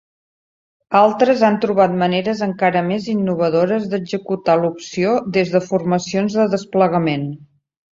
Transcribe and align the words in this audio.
Altres 0.99 1.43
han 1.49 1.59
trobat 1.65 1.93
maneres 1.99 2.41
encara 2.47 2.83
més 2.89 3.11
innovadores 3.15 3.87
d'executar 3.95 4.59
l'opció 4.65 5.17
des 5.41 5.57
de 5.57 5.67
formacions 5.71 6.43
de 6.45 6.53
desplegament. 6.61 7.35